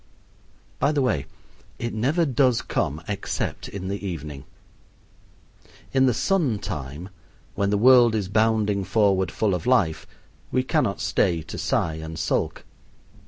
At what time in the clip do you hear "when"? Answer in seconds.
7.53-7.69